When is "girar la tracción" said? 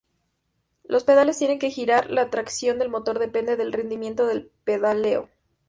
1.69-2.79